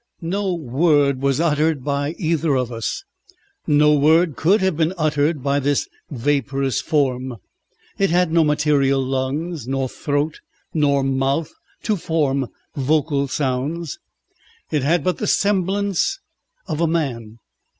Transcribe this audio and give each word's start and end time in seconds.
No 0.23 0.55
word 0.55 1.21
was 1.21 1.39
uttered 1.39 1.83
by 1.83 2.15
either 2.17 2.55
of 2.55 2.71
us; 2.71 3.03
no 3.67 3.93
word 3.93 4.35
could 4.35 4.59
have 4.61 4.75
been 4.75 4.95
uttered 4.97 5.43
by 5.43 5.59
this 5.59 5.87
vaporous 6.09 6.81
form. 6.81 7.35
It 7.99 8.09
had 8.09 8.31
no 8.31 8.43
material 8.43 8.99
lungs, 9.05 9.67
nor 9.67 9.87
throat, 9.87 10.39
nor 10.73 11.03
mouth 11.03 11.51
to 11.83 11.95
form 11.97 12.47
vocal 12.75 13.27
sounds. 13.27 13.99
It 14.71 14.81
had 14.81 15.03
but 15.03 15.19
the 15.19 15.27
semblance 15.27 16.17
of 16.67 16.81
a 16.81 16.87
man. 16.87 17.37